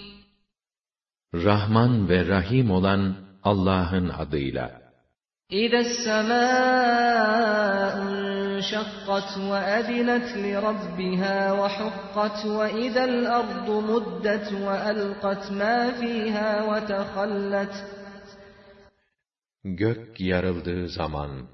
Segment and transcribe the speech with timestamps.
[1.33, 4.90] Rahman ve Rahim olan Allah'ın adıyla.
[5.52, 7.26] إذا السماء
[8.02, 17.96] انشقت وأذنت لربها وحقت وإذا الأرض مدت وألقت ما فيها وتخلت
[19.64, 21.48] Gök yarıldığı zaman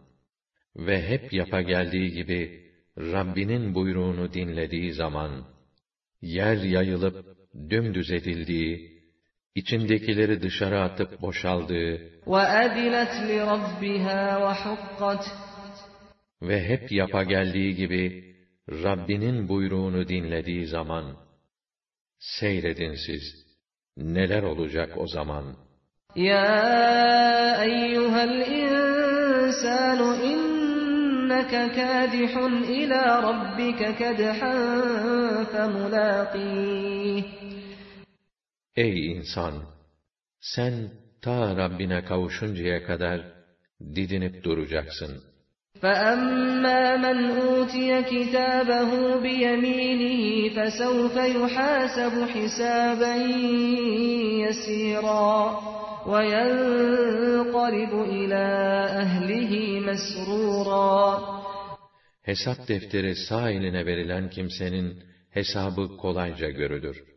[0.76, 5.44] ve hep yapa geldiği gibi Rabbinin buyruğunu dinlediği zaman,
[6.22, 7.26] yer yayılıp
[7.70, 8.95] dümdüz edildiği
[9.59, 11.91] içindekileri dışarı atıp boşaldığı
[16.41, 18.03] ve hep yapa geldiği gibi
[18.69, 21.05] Rabbinin buyruğunu dinlediği zaman
[22.19, 23.23] seyredin siz
[23.97, 25.55] neler olacak o zaman?
[26.15, 37.23] Ya eyyuhel insanu inneke kadihun ila rabbike kedhan femulaqih
[38.76, 39.54] Ey insan!
[40.40, 40.90] Sen
[41.22, 43.20] ta Rabbine kavuşuncaya kadar
[43.94, 45.22] didinip duracaksın.
[45.82, 48.90] فَأَمَّا مَنْ أُوتِيَ كِتَابَهُ
[49.26, 50.22] بِيَمِينِهِ
[50.56, 53.14] فَسَوْفَ يُحَاسَبُ حِسَابًا
[54.44, 55.36] يَسِيرًا
[56.12, 58.44] وَيَنْقَلِبُ إِلَى
[59.02, 59.52] أَهْلِهِ
[59.88, 61.18] مَسْرُورًا
[62.22, 67.12] Hesap defteri sağ eline verilen kimsenin hesabı kolayca görülür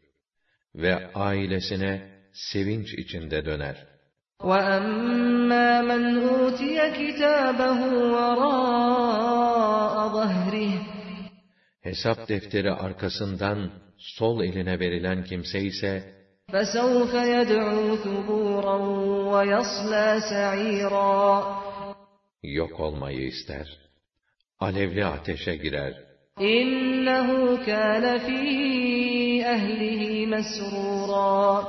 [0.76, 1.92] ve ailesine
[2.34, 3.88] sevinç içinde döner.
[4.40, 7.80] وَأَمَّا مَنْ أُوتِيَ كِتَابَهُ
[8.16, 10.73] وَرَاءَ ظَهْرِهِ
[11.81, 16.16] Hesap defteri arkasından sol eline verilen kimse ise
[16.53, 18.78] فَسَوْفَ يَدْعُو ثُبُورًا
[19.34, 21.44] وَيَصْلَى سَعِيرًا
[22.44, 23.68] Yok olmayı ister.
[24.59, 26.09] Alevli ateşe girer.
[26.41, 28.41] İnnehu kâne fî
[29.55, 31.65] ehlihi mesrûrâ.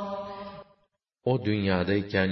[1.24, 2.32] O dünyadayken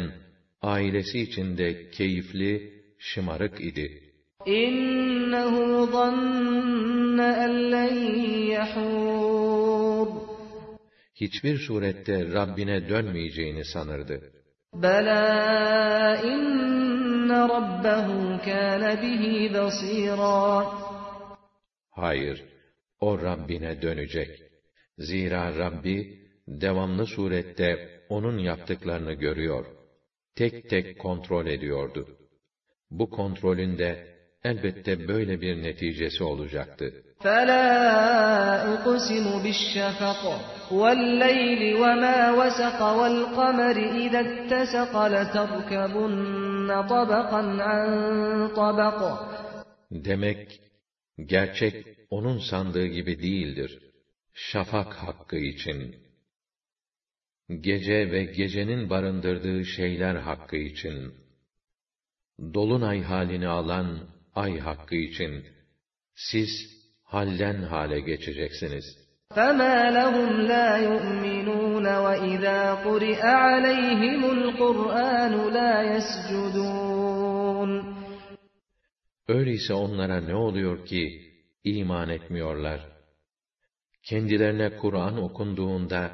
[0.62, 3.88] ailesi içinde keyifli, şımarık idi.
[4.46, 7.96] İnnehu zanne en len
[8.56, 10.08] yahûr.
[11.16, 14.22] Hiçbir surette Rabbine dönmeyeceğini sanırdı.
[14.74, 20.89] Bela inne rabbehu kâne bihi basîrâ.
[21.99, 22.45] Hayır,
[23.01, 24.43] o Rabbine dönecek.
[24.99, 26.19] Zira Rabbi,
[26.49, 29.67] devamlı surette onun yaptıklarını görüyor.
[30.37, 32.09] Tek tek kontrol ediyordu.
[32.91, 34.15] Bu kontrolün de
[34.45, 37.05] elbette böyle bir neticesi olacaktı.
[37.25, 37.67] فَلَا
[38.75, 40.23] أُقْسِمُ بِالشَّفَقِ
[40.81, 47.89] وَاللَّيْلِ وَمَا وَسَقَ وَالْقَمَرِ إِذَا اتَّسَقَ لَتَرْكَبُنَّ طَبَقًا عَنْ
[48.61, 49.01] طَبَقٍ
[49.91, 50.61] Demek
[51.19, 53.79] Gerçek onun sandığı gibi değildir.
[54.33, 55.97] Şafak hakkı için.
[57.61, 61.15] Gece ve gecenin barındırdığı şeyler hakkı için.
[62.55, 65.45] Dolunay halini alan ay hakkı için.
[66.15, 66.51] Siz
[67.03, 68.85] halden hale geçeceksiniz.
[69.37, 76.88] فَمَا لَهُمْ لَا يُؤْمِنُونَ وَإِذَا قُرِئَ عَلَيْهِمُ الْقُرْآنُ لَا يَسْجُدُونَ
[79.29, 81.21] Öyleyse onlara ne oluyor ki
[81.65, 82.81] iman etmiyorlar?
[84.03, 86.11] Kendilerine Kur'an okunduğunda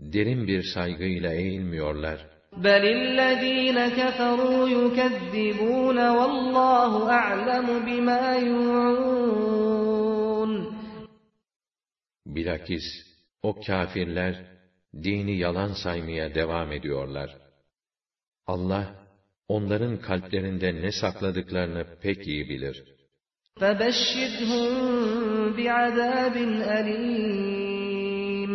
[0.00, 2.38] derin bir saygıyla eğilmiyorlar.
[2.52, 10.08] بَلِ الَّذ۪ينَ كَفَرُوا يُكَذِّبُونَ وَاللّٰهُ أَعْلَمُ بِمَا يُوعُونَ
[12.26, 12.86] Bilakis
[13.42, 14.34] o kâfirler
[14.94, 17.36] dini yalan saymaya devam ediyorlar.
[18.46, 19.01] Allah
[19.48, 22.84] onların kalplerinde ne sakladıklarını pek iyi bilir.
[23.60, 24.70] فَبَشِّرْهُمْ
[25.56, 26.36] بِعَذَابٍ
[26.78, 28.52] أَلِيمٍ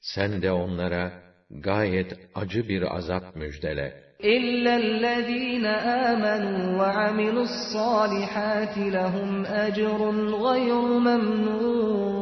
[0.00, 1.12] Sen de onlara
[1.50, 4.08] gayet acı bir azap müjdele.
[4.22, 5.66] إِلَّا الَّذ۪ينَ
[6.10, 10.00] آمَنُوا وَعَمِلُوا الصَّالِحَاتِ لَهُمْ أَجْرٌ
[10.46, 12.18] غَيْرُ مَمْنُونَ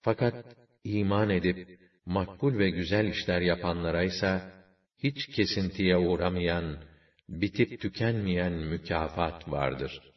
[0.00, 0.34] Fakat
[0.84, 4.40] iman edip makbul ve güzel işler yapanlara ise
[5.03, 6.77] hiç kesintiye uğramayan,
[7.29, 10.10] bitip tükenmeyen mükafat vardır.''